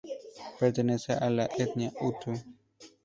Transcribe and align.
Pertenece 0.59 1.11
a 1.13 1.29
la 1.29 1.45
etnia 1.63 1.91
hutu. 2.01 2.31